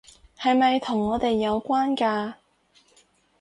[0.35, 2.33] 係咪同我哋有關㗎？